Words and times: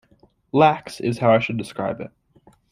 Lax, 0.51 0.99
is 0.99 1.19
how 1.19 1.31
I 1.31 1.37
should 1.37 1.57
describe 1.57 2.01
it. 2.01 2.09